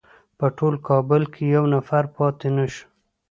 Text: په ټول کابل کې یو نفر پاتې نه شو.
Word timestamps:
په 0.37 0.45
ټول 0.57 0.73
کابل 0.87 1.21
کې 1.33 1.43
یو 1.55 1.63
نفر 1.73 2.03
پاتې 2.15 2.47
نه 2.57 2.65
شو. 2.73 2.85